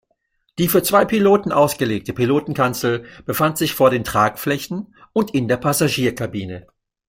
Die 0.57 0.67
für 0.67 0.81
zwei 0.81 1.05
Piloten 1.05 1.51
ausgelegte 1.51 2.11
Pilotenkanzel 2.13 3.05
befand 3.27 3.59
sich 3.59 3.75
vor 3.75 3.91
den 3.91 4.03
Tragflächen 4.03 4.95
und 5.13 5.29
der 5.35 5.57
Passagierkabine. 5.57 6.65